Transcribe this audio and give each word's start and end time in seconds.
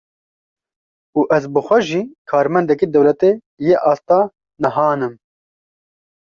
Û 1.17 1.19
ez 1.37 1.43
bi 1.53 1.61
xwe 1.67 1.79
jî 1.89 2.01
karmendekî 2.29 2.87
dewletê 2.93 3.31
yê 3.67 3.75
asta 3.91 4.19
nehan 4.63 4.99
im. 5.07 5.13